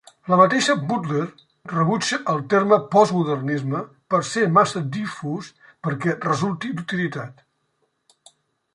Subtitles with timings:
[0.31, 1.25] La mateixa Butler
[1.73, 3.83] rebutja el terme "postmodernisme"
[4.15, 5.55] per ser massa difús
[5.89, 7.51] perquè resulti d'utilitat.